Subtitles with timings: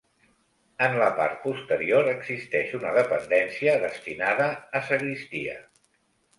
[0.85, 5.59] En la part posterior existeix una dependència destinada a sagristia.